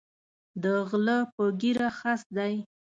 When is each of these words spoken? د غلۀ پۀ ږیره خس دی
د 0.63 0.63
غلۀ 0.89 1.19
پۀ 1.33 1.43
ږیره 1.59 1.89
خس 1.97 2.21
دی 2.35 2.53